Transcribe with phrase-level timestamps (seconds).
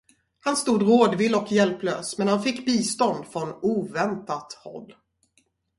[0.39, 4.95] Han stod rådvill och hjälplös, men han fick bistånd från oväntat håll.